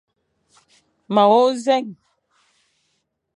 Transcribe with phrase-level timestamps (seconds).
[1.13, 1.85] Ma wôkh nzèn.